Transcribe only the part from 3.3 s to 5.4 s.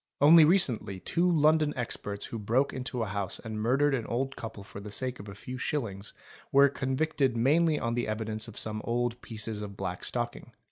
and | murdered an old couple for the sake of a